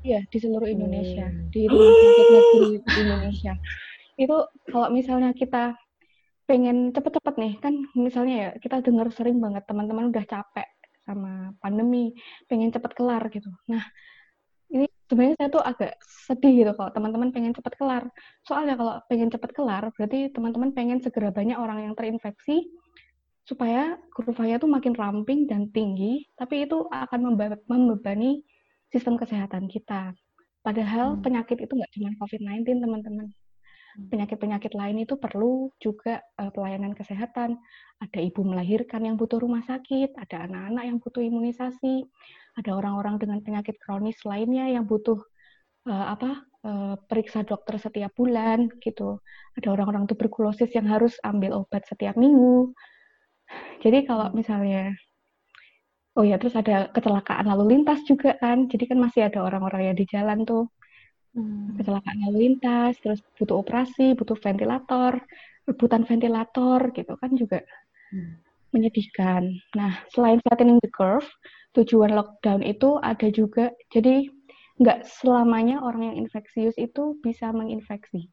Iya, 0.00 0.24
di 0.32 0.38
seluruh 0.40 0.64
Indonesia, 0.64 1.28
hmm. 1.28 1.52
di 1.52 1.60
rumah 1.68 1.92
sakit 1.92 2.26
negeri 2.32 2.68
Indonesia. 2.96 3.52
Itu 4.16 4.36
kalau 4.72 4.88
misalnya 4.88 5.36
kita 5.36 5.76
pengen 6.48 6.96
cepet-cepet 6.96 7.34
nih, 7.36 7.52
kan 7.60 7.74
misalnya 7.92 8.34
ya 8.40 8.50
kita 8.56 8.80
dengar 8.80 9.12
sering 9.12 9.36
banget 9.36 9.68
teman-teman 9.68 10.08
udah 10.08 10.24
capek 10.24 10.68
sama 11.04 11.52
pandemi, 11.60 12.16
pengen 12.48 12.72
cepat 12.72 12.96
kelar 12.96 13.28
gitu. 13.28 13.52
Nah, 13.68 13.84
ini 14.72 14.88
sebenarnya 15.04 15.36
saya 15.36 15.48
tuh 15.52 15.64
agak 15.64 15.92
sedih 16.00 16.64
gitu 16.64 16.72
kalau 16.72 16.88
teman-teman 16.96 17.28
pengen 17.28 17.52
cepat 17.52 17.76
kelar. 17.76 18.04
Soalnya 18.44 18.80
kalau 18.80 19.04
pengen 19.12 19.28
cepat 19.28 19.52
kelar, 19.52 19.92
berarti 19.92 20.32
teman-teman 20.32 20.72
pengen 20.72 21.04
segera 21.04 21.28
banyak 21.28 21.60
orang 21.60 21.84
yang 21.84 21.92
terinfeksi 21.92 22.72
supaya 23.48 23.96
kurvanya 24.12 24.60
tuh 24.60 24.68
makin 24.68 24.92
ramping 24.92 25.48
dan 25.48 25.72
tinggi, 25.72 26.28
tapi 26.36 26.68
itu 26.68 26.84
akan 26.92 27.32
membebani 27.64 28.44
sistem 28.92 29.16
kesehatan 29.16 29.72
kita. 29.72 30.12
Padahal 30.60 31.16
hmm. 31.16 31.24
penyakit 31.24 31.56
itu 31.64 31.72
nggak 31.72 31.92
cuma 31.96 32.12
COVID-19, 32.20 32.84
teman-teman 32.84 33.32
penyakit-penyakit 34.06 34.78
lain 34.78 35.02
itu 35.02 35.18
perlu 35.18 35.74
juga 35.82 36.22
uh, 36.38 36.54
pelayanan 36.54 36.94
kesehatan. 36.94 37.58
Ada 37.98 38.22
ibu 38.22 38.46
melahirkan 38.46 39.02
yang 39.02 39.18
butuh 39.18 39.42
rumah 39.42 39.66
sakit, 39.66 40.14
ada 40.14 40.46
anak-anak 40.46 40.84
yang 40.86 40.98
butuh 41.02 41.22
imunisasi, 41.24 42.06
ada 42.54 42.70
orang-orang 42.78 43.18
dengan 43.18 43.42
penyakit 43.42 43.74
kronis 43.82 44.22
lainnya 44.22 44.70
yang 44.70 44.86
butuh 44.86 45.18
uh, 45.90 46.06
apa 46.14 46.46
uh, 46.62 46.94
periksa 47.10 47.42
dokter 47.42 47.82
setiap 47.82 48.14
bulan 48.14 48.70
gitu. 48.78 49.18
Ada 49.58 49.74
orang-orang 49.74 50.06
tuberkulosis 50.06 50.70
yang 50.78 50.86
harus 50.86 51.18
ambil 51.26 51.66
obat 51.66 51.82
setiap 51.90 52.14
minggu. 52.14 52.70
Jadi 53.82 53.98
kalau 54.08 54.30
misalnya 54.34 54.94
Oh 56.18 56.26
ya, 56.26 56.34
terus 56.34 56.58
ada 56.58 56.90
kecelakaan 56.90 57.46
lalu 57.46 57.78
lintas 57.78 58.02
juga 58.02 58.34
kan. 58.42 58.66
Jadi 58.66 58.90
kan 58.90 58.98
masih 58.98 59.30
ada 59.30 59.38
orang-orang 59.38 59.94
yang 59.94 59.96
di 60.02 60.02
jalan 60.02 60.42
tuh 60.42 60.66
hmm. 61.38 61.78
kecelakaan 61.78 62.18
lalu 62.26 62.36
lintas, 62.50 62.98
terus 62.98 63.22
butuh 63.38 63.62
operasi, 63.62 64.18
butuh 64.18 64.34
ventilator, 64.34 65.22
rebutan 65.70 66.02
ventilator 66.02 66.90
gitu 66.90 67.14
kan 67.22 67.30
juga 67.38 67.62
hmm. 68.10 68.34
menyedihkan. 68.74 69.62
Nah, 69.78 70.02
selain 70.10 70.42
flattening 70.42 70.82
the 70.82 70.90
curve, 70.90 71.28
tujuan 71.78 72.10
lockdown 72.18 72.66
itu 72.66 72.98
ada 72.98 73.30
juga, 73.30 73.70
jadi 73.94 74.26
nggak 74.82 75.06
selamanya 75.06 75.86
orang 75.86 76.14
yang 76.14 76.16
infeksius 76.26 76.74
itu 76.82 77.14
bisa 77.22 77.54
menginfeksi. 77.54 78.26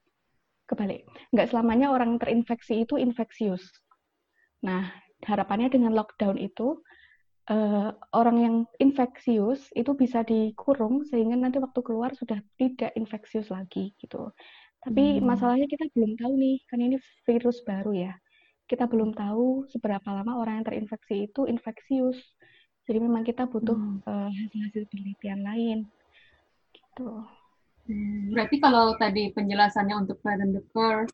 Kebalik, 0.65 1.05
nggak 1.29 1.53
selamanya 1.53 1.93
orang 1.93 2.17
terinfeksi 2.17 2.81
itu 2.81 2.97
infeksius. 2.97 3.61
Nah, 4.65 4.89
harapannya 5.23 5.71
dengan 5.71 5.95
lockdown 5.95 6.35
itu 6.35 6.83
uh, 7.49 7.89
orang 8.11 8.37
yang 8.41 8.55
infeksius 8.81 9.69
itu 9.77 9.93
bisa 9.95 10.25
dikurung 10.25 11.05
sehingga 11.07 11.37
nanti 11.37 11.61
waktu 11.61 11.79
keluar 11.85 12.11
sudah 12.17 12.41
tidak 12.59 12.91
infeksius 12.97 13.53
lagi 13.53 13.93
gitu. 14.01 14.33
Tapi 14.85 15.17
hmm. 15.17 15.25
masalahnya 15.25 15.65
kita 15.65 15.89
belum 15.97 16.13
tahu 16.19 16.33
nih, 16.37 16.55
kan 16.69 16.79
ini 16.81 16.97
virus 17.25 17.65
baru 17.65 17.91
ya. 17.93 18.13
Kita 18.65 18.89
belum 18.89 19.13
tahu 19.13 19.69
seberapa 19.69 20.09
lama 20.09 20.41
orang 20.41 20.61
yang 20.61 20.65
terinfeksi 20.65 21.29
itu 21.29 21.45
infeksius. 21.49 22.17
Jadi 22.85 23.01
memang 23.01 23.25
kita 23.25 23.49
butuh 23.49 23.73
hmm. 23.73 24.05
uh, 24.05 24.29
hasil-hasil 24.29 24.85
penelitian 24.93 25.41
lain. 25.41 25.77
Gitu. 26.69 27.09
Hmm, 27.85 28.33
berarti 28.33 28.57
kalau 28.57 28.97
tadi 28.97 29.29
penjelasannya 29.33 30.05
untuk 30.05 30.17
flatten 30.21 30.53
the 30.53 30.61
curve 30.73 31.09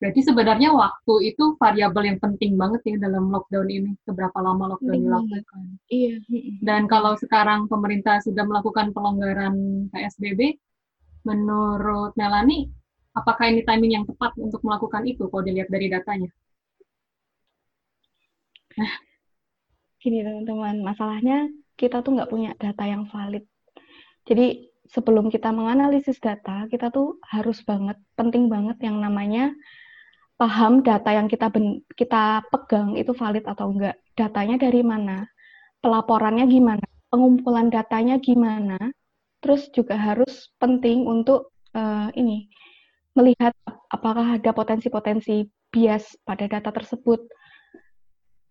Berarti 0.00 0.20
sebenarnya 0.24 0.72
waktu 0.72 1.14
itu 1.28 1.60
variabel 1.60 2.16
yang 2.16 2.18
penting 2.24 2.56
banget 2.56 2.80
ya 2.88 2.96
dalam 2.96 3.28
lockdown 3.28 3.68
ini. 3.68 3.92
Seberapa 4.08 4.40
lama 4.40 4.72
lockdown 4.72 4.96
hmm. 4.96 5.04
dilakukan. 5.04 5.62
Iya. 5.92 6.14
Dan 6.64 6.88
kalau 6.88 7.20
sekarang 7.20 7.68
pemerintah 7.68 8.16
sudah 8.24 8.48
melakukan 8.48 8.96
pelonggaran 8.96 9.86
PSBB, 9.92 10.56
menurut 11.28 12.16
Melani, 12.16 12.72
apakah 13.12 13.52
ini 13.52 13.60
timing 13.60 13.92
yang 14.00 14.04
tepat 14.08 14.32
untuk 14.40 14.64
melakukan 14.64 15.04
itu 15.04 15.28
kalau 15.28 15.44
dilihat 15.44 15.68
dari 15.68 15.92
datanya? 15.92 16.32
Nah, 18.80 18.92
gini 20.00 20.24
teman-teman, 20.24 20.80
masalahnya 20.80 21.52
kita 21.76 22.00
tuh 22.00 22.16
nggak 22.16 22.30
punya 22.32 22.56
data 22.56 22.88
yang 22.88 23.04
valid. 23.12 23.44
Jadi 24.24 24.72
sebelum 24.88 25.28
kita 25.28 25.52
menganalisis 25.52 26.16
data, 26.16 26.64
kita 26.72 26.88
tuh 26.88 27.20
harus 27.28 27.60
banget, 27.68 28.00
penting 28.16 28.48
banget 28.48 28.80
yang 28.80 28.96
namanya 28.96 29.52
paham 30.40 30.80
data 30.80 31.12
yang 31.12 31.28
kita 31.28 31.52
ben, 31.52 31.84
kita 31.92 32.40
pegang 32.48 32.96
itu 32.96 33.12
valid 33.12 33.44
atau 33.44 33.68
enggak. 33.68 34.00
Datanya 34.16 34.56
dari 34.56 34.80
mana? 34.80 35.28
Pelaporannya 35.84 36.48
gimana? 36.48 36.86
Pengumpulan 37.12 37.68
datanya 37.68 38.16
gimana? 38.16 38.80
Terus 39.44 39.68
juga 39.76 40.00
harus 40.00 40.48
penting 40.56 41.04
untuk 41.04 41.52
uh, 41.76 42.08
ini 42.16 42.48
melihat 43.12 43.52
apakah 43.92 44.40
ada 44.40 44.56
potensi-potensi 44.56 45.44
bias 45.68 46.16
pada 46.24 46.48
data 46.48 46.72
tersebut. 46.72 47.20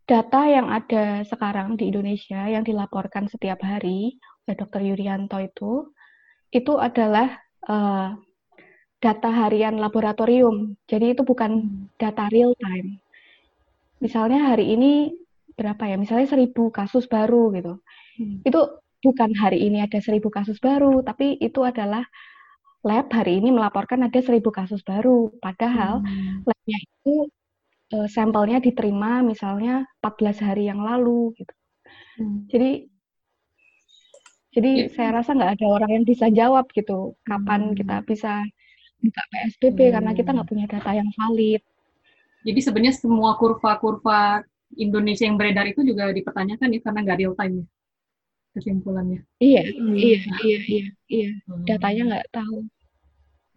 Data 0.06 0.46
yang 0.46 0.70
ada 0.70 1.26
sekarang 1.26 1.74
di 1.74 1.90
Indonesia 1.90 2.46
yang 2.46 2.62
dilaporkan 2.62 3.26
setiap 3.26 3.66
hari 3.66 4.22
uh, 4.46 4.54
Dr. 4.54 4.86
Yurianto 4.86 5.42
itu 5.42 5.90
itu 6.54 6.74
adalah 6.78 7.34
uh, 7.66 8.14
data 9.00 9.30
harian 9.32 9.80
laboratorium. 9.80 10.76
Jadi 10.88 11.16
itu 11.16 11.24
bukan 11.24 11.52
data 11.96 12.28
real 12.32 12.52
time. 12.60 13.00
Misalnya 14.04 14.52
hari 14.52 14.76
ini 14.76 15.16
berapa 15.56 15.84
ya? 15.88 15.96
Misalnya 15.96 16.28
seribu 16.28 16.72
kasus 16.72 17.08
baru 17.08 17.52
gitu. 17.56 17.74
Hmm. 18.20 18.44
Itu 18.44 18.80
bukan 19.00 19.32
hari 19.36 19.64
ini 19.64 19.84
ada 19.84 20.00
seribu 20.04 20.28
kasus 20.28 20.60
baru, 20.60 21.00
tapi 21.04 21.40
itu 21.40 21.64
adalah 21.64 22.04
lab 22.84 23.12
hari 23.12 23.40
ini 23.44 23.52
melaporkan 23.52 24.04
ada 24.08 24.20
seribu 24.20 24.52
kasus 24.52 24.84
baru. 24.84 25.32
Padahal 25.40 26.04
hmm. 26.04 26.48
labnya 26.48 26.78
itu 26.84 27.16
uh, 27.96 28.08
sampelnya 28.08 28.60
diterima 28.60 29.24
misalnya 29.24 29.88
14 30.04 30.48
hari 30.48 30.68
yang 30.68 30.84
lalu 30.84 31.36
gitu. 31.40 31.54
Hmm. 32.20 32.48
Jadi 32.52 32.72
jadi 34.50 34.72
ya. 34.74 34.92
saya 34.92 35.10
rasa 35.22 35.38
nggak 35.38 35.52
ada 35.62 35.68
orang 35.70 35.92
yang 36.02 36.06
bisa 36.10 36.26
jawab 36.34 36.66
gitu 36.74 37.14
kapan 37.22 37.72
hmm. 37.72 37.76
kita 37.78 37.96
bisa 38.02 38.44
buka 39.00 39.22
PSBB 39.32 39.80
hmm. 39.80 39.94
karena 40.00 40.12
kita 40.16 40.30
nggak 40.36 40.50
punya 40.50 40.66
data 40.68 40.92
yang 40.92 41.10
valid. 41.16 41.62
Jadi 42.44 42.60
sebenarnya 42.64 42.96
semua 42.96 43.36
kurva-kurva 43.36 44.44
Indonesia 44.80 45.28
yang 45.28 45.36
beredar 45.36 45.68
itu 45.68 45.84
juga 45.84 46.14
dipertanyakan 46.14 46.72
ya 46.72 46.80
karena 46.80 47.00
nggak 47.04 47.20
real 47.20 47.36
time 47.36 47.64
ya 47.64 47.66
kesimpulannya. 48.54 49.22
Iya, 49.38 49.64
hmm. 49.72 49.96
iya, 49.96 50.20
iya, 50.44 50.60
iya, 50.66 50.88
iya. 51.08 51.30
Hmm. 51.46 51.64
Datanya 51.66 52.04
nggak 52.16 52.28
tahu, 52.34 52.58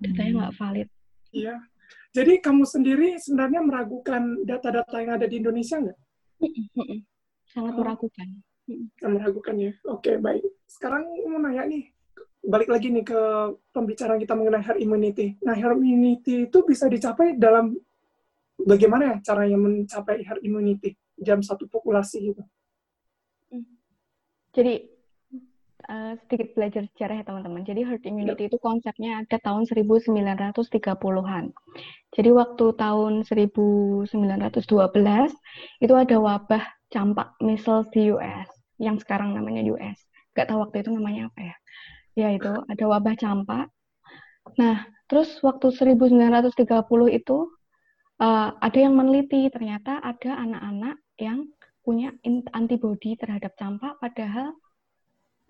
datanya 0.00 0.30
hmm. 0.30 0.38
nggak 0.40 0.54
valid. 0.56 0.88
Iya. 1.32 1.54
Jadi 2.12 2.32
kamu 2.44 2.64
sendiri 2.68 3.08
sebenarnya 3.16 3.60
meragukan 3.64 4.44
data-data 4.44 4.96
yang 5.00 5.12
ada 5.16 5.26
di 5.26 5.40
Indonesia 5.40 5.80
nggak? 5.80 5.98
Sangat 7.48 7.72
oh. 7.72 7.78
meragukan. 7.80 8.28
Meragukan 9.00 9.56
ya. 9.56 9.72
Oke, 9.88 10.20
baik. 10.20 10.44
Sekarang 10.68 11.08
mau 11.28 11.40
nanya 11.40 11.64
nih, 11.68 11.88
balik 12.42 12.68
lagi 12.74 12.90
nih 12.90 13.06
ke 13.06 13.20
pembicaraan 13.70 14.18
kita 14.18 14.34
mengenai 14.34 14.62
herd 14.66 14.80
immunity. 14.82 15.38
Nah, 15.46 15.54
herd 15.54 15.78
immunity 15.78 16.50
itu 16.50 16.58
bisa 16.66 16.90
dicapai 16.90 17.38
dalam 17.38 17.78
bagaimana 18.58 19.14
ya 19.14 19.16
caranya 19.32 19.58
mencapai 19.58 20.26
herd 20.26 20.42
immunity 20.42 20.98
jam 21.22 21.38
satu 21.38 21.70
populasi 21.70 22.34
gitu? 22.34 22.42
Jadi 24.52 24.84
uh, 25.86 26.12
sedikit 26.26 26.52
belajar 26.58 26.82
sejarah 26.92 27.22
ya 27.22 27.24
teman-teman. 27.24 27.62
Jadi 27.62 27.80
herd 27.86 28.02
immunity 28.04 28.50
itu 28.50 28.58
konsepnya 28.58 29.22
ada 29.22 29.38
tahun 29.38 29.64
1930-an. 29.70 31.44
Jadi 32.12 32.30
waktu 32.34 32.64
tahun 32.76 33.12
1912 33.24 34.10
itu 35.78 35.94
ada 35.94 36.16
wabah 36.18 36.64
campak 36.92 37.38
measles 37.40 37.88
di 37.94 38.12
US 38.12 38.50
yang 38.82 38.98
sekarang 38.98 39.32
namanya 39.32 39.62
US. 39.72 39.96
Gak 40.34 40.50
tahu 40.50 40.68
waktu 40.68 40.84
itu 40.84 40.90
namanya 40.90 41.30
apa 41.30 41.40
ya 41.40 41.56
ya 42.12 42.28
itu 42.32 42.52
ada 42.68 42.84
wabah 42.88 43.16
campak. 43.16 43.66
Nah, 44.58 44.84
terus 45.08 45.38
waktu 45.40 45.72
1930 45.72 46.52
itu 47.12 47.38
uh, 48.20 48.48
ada 48.58 48.78
yang 48.78 48.94
meneliti 48.98 49.48
ternyata 49.48 50.02
ada 50.02 50.36
anak-anak 50.40 50.96
yang 51.20 51.48
punya 51.82 52.14
antibodi 52.54 53.18
terhadap 53.18 53.58
campak 53.58 53.98
padahal 53.98 54.54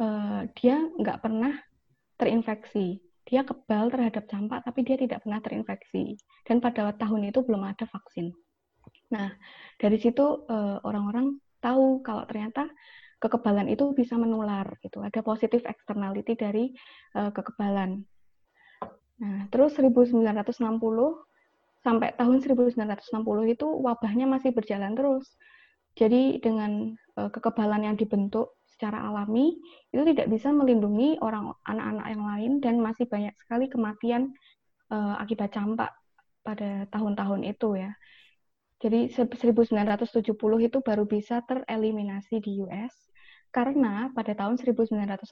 uh, 0.01 0.49
dia 0.57 0.81
nggak 0.97 1.21
pernah 1.21 1.53
terinfeksi. 2.17 3.01
Dia 3.23 3.47
kebal 3.47 3.93
terhadap 3.93 4.27
campak 4.27 4.67
tapi 4.67 4.83
dia 4.83 4.97
tidak 4.99 5.23
pernah 5.23 5.39
terinfeksi. 5.39 6.19
Dan 6.43 6.59
pada 6.59 6.91
tahun 6.97 7.31
itu 7.31 7.41
belum 7.45 7.63
ada 7.65 7.87
vaksin. 7.87 8.35
Nah, 9.13 9.29
dari 9.77 10.01
situ 10.01 10.49
uh, 10.49 10.81
orang-orang 10.83 11.37
tahu 11.63 12.03
kalau 12.03 12.27
ternyata 12.27 12.67
kekebalan 13.23 13.71
itu 13.71 13.95
bisa 13.95 14.19
menular 14.19 14.67
gitu. 14.83 14.99
Ada 14.99 15.23
positif 15.23 15.63
externality 15.63 16.35
dari 16.35 16.75
uh, 17.15 17.31
kekebalan. 17.31 18.03
Nah, 19.23 19.47
terus 19.55 19.79
1960 19.79 20.27
sampai 21.87 22.11
tahun 22.19 22.43
1960 22.43 23.55
itu 23.55 23.67
wabahnya 23.71 24.27
masih 24.27 24.51
berjalan 24.51 24.99
terus. 24.99 25.39
Jadi 25.95 26.43
dengan 26.43 26.99
uh, 27.15 27.31
kekebalan 27.31 27.87
yang 27.87 27.95
dibentuk 27.95 28.59
secara 28.67 29.07
alami 29.07 29.63
itu 29.95 30.03
tidak 30.11 30.27
bisa 30.27 30.51
melindungi 30.51 31.15
orang 31.23 31.55
anak-anak 31.63 32.07
yang 32.11 32.25
lain 32.27 32.53
dan 32.59 32.75
masih 32.83 33.07
banyak 33.07 33.31
sekali 33.39 33.71
kematian 33.71 34.35
uh, 34.91 35.15
akibat 35.23 35.55
campak 35.55 35.95
pada 36.43 36.91
tahun-tahun 36.91 37.47
itu 37.47 37.79
ya. 37.79 37.95
Jadi 38.83 39.15
1970 39.15 40.35
itu 40.67 40.79
baru 40.83 41.07
bisa 41.07 41.39
tereliminasi 41.47 42.43
di 42.43 42.67
US 42.67 43.12
karena 43.53 44.09
pada 44.17 44.33
tahun 44.33 44.57
1960 44.57 45.29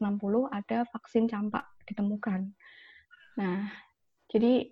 ada 0.52 0.78
vaksin 0.92 1.24
campak 1.26 1.64
ditemukan. 1.88 2.52
Nah, 3.40 3.72
jadi 4.28 4.68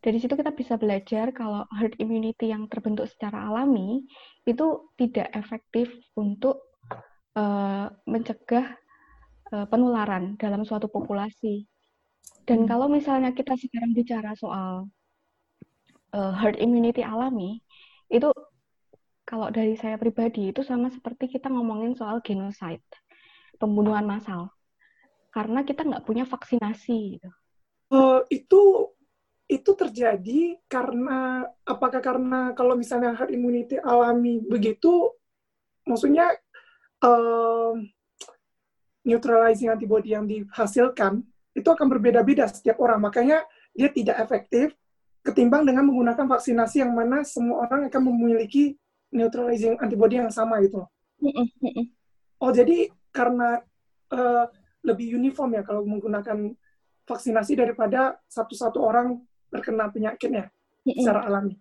dari 0.00 0.16
situ 0.16 0.32
kita 0.32 0.56
bisa 0.56 0.80
belajar 0.80 1.28
kalau 1.36 1.68
herd 1.76 1.92
immunity 2.00 2.48
yang 2.48 2.64
terbentuk 2.72 3.04
secara 3.04 3.52
alami 3.52 4.08
itu 4.48 4.88
tidak 4.96 5.28
efektif 5.36 5.92
untuk 6.16 6.64
uh, 7.36 7.92
mencegah 8.08 8.64
uh, 9.52 9.66
penularan 9.68 10.40
dalam 10.40 10.64
suatu 10.64 10.88
populasi. 10.88 11.68
Dan 12.48 12.64
hmm. 12.64 12.68
kalau 12.72 12.88
misalnya 12.88 13.36
kita 13.36 13.52
sekarang 13.60 13.92
bicara 13.92 14.32
soal 14.40 14.88
uh, 16.16 16.32
herd 16.32 16.56
immunity 16.56 17.04
alami, 17.04 17.60
itu 18.08 18.32
kalau 19.30 19.46
dari 19.54 19.78
saya 19.78 19.94
pribadi 19.94 20.50
itu 20.50 20.66
sama 20.66 20.90
seperti 20.90 21.38
kita 21.38 21.46
ngomongin 21.46 21.94
soal 21.94 22.18
genocide, 22.18 22.82
pembunuhan 23.62 24.02
massal. 24.02 24.50
Karena 25.30 25.62
kita 25.62 25.86
nggak 25.86 26.02
punya 26.02 26.26
vaksinasi. 26.26 27.22
Uh, 27.94 28.26
itu 28.26 28.90
itu 29.46 29.70
terjadi 29.78 30.58
karena 30.66 31.46
apakah 31.62 32.02
karena 32.02 32.50
kalau 32.58 32.74
misalnya 32.74 33.14
herd 33.14 33.30
immunity 33.30 33.78
alami 33.78 34.42
begitu, 34.42 35.14
maksudnya 35.86 36.34
uh, 37.06 37.78
neutralizing 39.06 39.70
antibody 39.70 40.18
yang 40.18 40.26
dihasilkan 40.26 41.22
itu 41.54 41.66
akan 41.70 41.86
berbeda-beda 41.86 42.50
setiap 42.50 42.82
orang. 42.82 42.98
Makanya 42.98 43.46
dia 43.78 43.94
tidak 43.94 44.26
efektif 44.26 44.74
ketimbang 45.22 45.62
dengan 45.62 45.86
menggunakan 45.86 46.26
vaksinasi 46.26 46.82
yang 46.82 46.98
mana 46.98 47.22
semua 47.22 47.70
orang 47.70 47.86
akan 47.86 48.02
memiliki 48.10 48.74
neutralizing 49.10 49.76
antibody 49.82 50.22
yang 50.22 50.30
sama 50.30 50.62
gitu. 50.62 50.86
Oh 52.40 52.50
jadi 52.54 52.88
karena 53.12 53.60
uh, 54.14 54.46
lebih 54.80 55.20
uniform 55.20 55.60
ya 55.60 55.62
kalau 55.66 55.84
menggunakan 55.84 56.56
vaksinasi 57.04 57.58
daripada 57.58 58.16
satu-satu 58.30 58.78
orang 58.80 59.20
terkena 59.50 59.90
penyakitnya 59.90 60.48
secara 60.86 61.26
alami. 61.26 61.58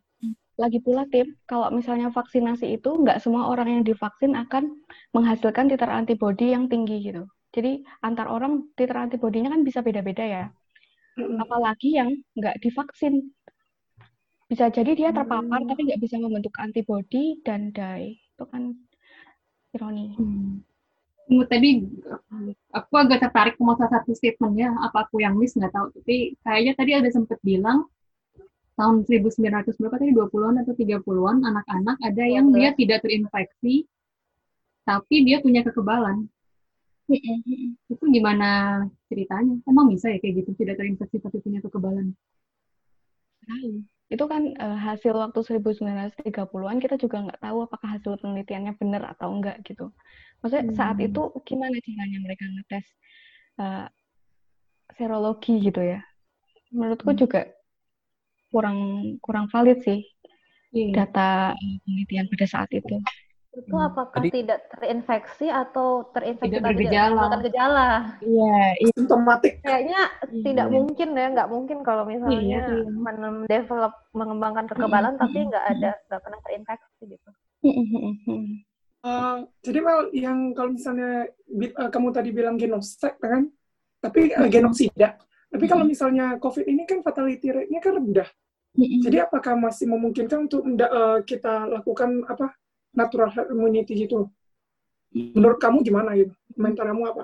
Lagi 0.59 0.83
pula 0.83 1.07
tim, 1.07 1.39
kalau 1.47 1.71
misalnya 1.71 2.11
vaksinasi 2.11 2.79
itu 2.79 2.89
nggak 2.91 3.23
semua 3.23 3.47
orang 3.47 3.79
yang 3.79 3.83
divaksin 3.87 4.35
akan 4.35 4.75
menghasilkan 5.15 5.71
titer 5.71 5.87
antibody 5.87 6.51
yang 6.51 6.67
tinggi 6.67 6.99
gitu. 6.99 7.23
Jadi 7.55 7.81
antar 8.03 8.29
orang 8.29 8.67
titer 8.75 8.99
antibodinya 8.99 9.55
kan 9.55 9.63
bisa 9.63 9.79
beda-beda 9.81 10.21
ya. 10.21 10.45
Apalagi 11.17 11.97
yang 11.97 12.11
nggak 12.35 12.59
divaksin 12.59 13.31
bisa 14.49 14.65
jadi 14.73 14.91
dia 14.97 15.09
terpapar 15.13 15.61
hmm. 15.61 15.69
tapi 15.69 15.81
nggak 15.85 16.01
bisa 16.01 16.17
membentuk 16.17 16.57
antibody 16.57 17.37
dan 17.45 17.69
die 17.69 18.17
itu 18.17 18.43
kan 18.49 18.73
ironi. 19.77 20.17
Hmm. 20.17 20.65
tadi 21.45 21.85
aku 22.73 22.93
agak 22.97 23.21
tertarik 23.29 23.53
sama 23.61 23.77
salah 23.77 24.01
satu 24.01 24.17
statementnya. 24.17 24.73
Apa 24.81 25.05
aku 25.05 25.21
yang 25.21 25.37
miss 25.37 25.53
nggak 25.53 25.69
tahu. 25.69 25.93
Tapi 26.01 26.33
kayaknya 26.41 26.73
tadi 26.73 26.91
ada 26.97 27.09
sempat 27.13 27.37
bilang 27.45 27.85
tahun 28.73 29.05
1900 29.05 29.77
berapa 29.77 29.95
tadi? 30.01 30.11
20-an 30.17 30.55
atau 30.65 30.73
30-an 30.73 31.37
anak-anak 31.45 31.97
ada 32.01 32.23
yang 32.25 32.49
dia 32.49 32.73
tidak 32.73 33.05
terinfeksi 33.05 33.85
tapi 34.89 35.15
dia 35.21 35.37
punya 35.45 35.61
kekebalan. 35.61 36.25
Itu 37.85 38.01
gimana 38.09 38.81
ceritanya? 39.05 39.61
Emang 39.69 39.93
bisa 39.93 40.09
ya 40.09 40.17
kayak 40.17 40.41
gitu 40.41 40.57
tidak 40.57 40.81
terinfeksi 40.81 41.21
tapi 41.21 41.37
punya 41.37 41.61
kekebalan 41.61 42.17
itu 44.09 44.23
kan 44.25 44.57
uh, 44.57 44.77
hasil 44.77 45.13
waktu 45.13 45.39
1930-an 45.45 46.77
kita 46.81 46.97
juga 46.97 47.29
nggak 47.29 47.41
tahu 47.45 47.57
apakah 47.69 47.89
hasil 47.93 48.17
penelitiannya 48.17 48.73
benar 48.81 49.13
atau 49.13 49.29
enggak 49.29 49.61
gitu. 49.61 49.93
Maksudnya 50.41 50.65
hmm. 50.73 50.77
saat 50.77 50.97
itu 50.97 51.21
gimana 51.45 51.77
caranya 51.77 52.19
mereka 52.25 52.43
ngetes 52.49 52.85
uh, 53.61 53.85
serologi 54.97 55.61
gitu 55.61 55.81
ya? 55.85 56.01
Menurutku 56.73 57.13
hmm. 57.13 57.21
juga 57.21 57.41
kurang 58.49 58.77
kurang 59.21 59.45
valid 59.53 59.77
sih 59.85 60.01
yeah. 60.73 61.05
data 61.05 61.53
penelitian 61.85 62.25
pada 62.33 62.45
saat 62.49 62.69
itu 62.73 62.97
itu 63.59 63.75
hmm. 63.75 63.87
apakah 63.91 64.21
Jadi, 64.23 64.29
tidak 64.43 64.59
terinfeksi 64.71 65.47
atau 65.51 66.07
terinfeksi 66.15 66.47
tidak 66.47 66.63
bergejala? 66.71 67.21
Tidak 67.27 67.41
gejala. 67.51 67.89
Iya, 68.23 68.57
yeah, 68.79 68.91
sintomatik. 68.95 69.53
Kayaknya 69.59 70.01
yeah. 70.07 70.43
tidak 70.47 70.67
mungkin 70.71 71.09
ya, 71.11 71.27
nggak 71.35 71.49
mungkin 71.51 71.77
kalau 71.83 72.03
misalnya 72.07 72.39
yeah, 72.39 72.79
yeah. 72.79 72.87
mendevelop 72.87 73.93
mengembangkan 74.15 74.65
kekebalan 74.71 75.13
yeah. 75.15 75.21
tapi 75.21 75.37
nggak 75.51 75.65
ada 75.77 75.91
nggak 76.07 76.21
pernah 76.23 76.39
terinfeksi 76.47 77.03
gitu. 77.05 77.29
Uh, 78.99 79.47
jadi 79.63 79.79
mal 79.79 80.11
yang 80.11 80.51
kalau 80.51 80.75
misalnya 80.75 81.31
uh, 81.79 81.89
kamu 81.91 82.07
tadi 82.11 82.29
bilang 82.35 82.55
genosek 82.59 83.15
ya 83.19 83.27
kan, 83.27 83.43
tapi 84.03 84.31
uh, 84.35 84.47
genosida. 84.51 85.19
Tapi 85.49 85.65
kalau 85.65 85.83
misalnya 85.87 86.37
COVID 86.37 86.67
ini 86.67 86.83
kan 86.85 87.01
fatality 87.01 87.49
rate-nya 87.49 87.79
kan 87.81 87.95
rendah. 87.97 88.29
Jadi 88.77 89.17
apakah 89.17 89.57
masih 89.57 89.89
memungkinkan 89.89 90.45
untuk 90.45 90.61
uh, 90.61 91.25
kita 91.25 91.65
lakukan 91.67 92.21
apa 92.29 92.53
natural 92.93 93.29
immunity 93.51 94.05
gitu 94.05 94.29
menurut 95.13 95.57
kamu 95.57 95.81
gimana 95.81 96.13
gitu? 96.17 96.33
Komentar 96.53 96.85
kamu 96.89 97.03
apa? 97.09 97.23